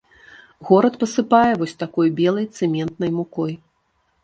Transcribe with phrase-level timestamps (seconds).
[0.69, 3.53] Горад пасыпае вось такой белай цэментнай мукой.